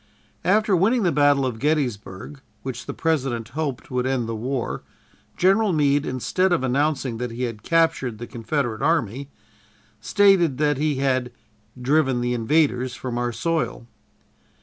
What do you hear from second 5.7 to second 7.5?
Meade, instead of announcing that he